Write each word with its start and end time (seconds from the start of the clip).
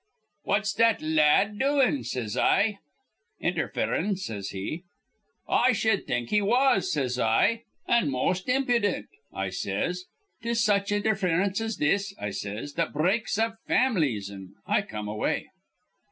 'What's 0.45 0.73
that 0.73 0.99
la 1.03 1.21
ad 1.21 1.59
doin'?' 1.59 2.03
says 2.05 2.35
I. 2.35 2.79
'Interferin',' 3.39 4.15
says 4.15 4.49
he. 4.49 4.81
'I 5.47 5.73
shud 5.73 6.05
think 6.07 6.31
he 6.31 6.41
was,' 6.41 6.91
says 6.91 7.19
I, 7.19 7.65
'an' 7.87 8.09
most 8.09 8.49
impudent,' 8.49 9.09
I 9.31 9.51
says. 9.51 10.05
''Tis 10.41 10.59
such 10.63 10.91
interference 10.91 11.61
as 11.61 11.77
this,' 11.77 12.15
I 12.17 12.31
says, 12.31 12.73
'that 12.73 12.93
breaks 12.93 13.37
up 13.37 13.59
fam'lies'; 13.67 14.31
an' 14.31 14.55
I 14.65 14.81
come 14.81 15.07
away. 15.07 15.49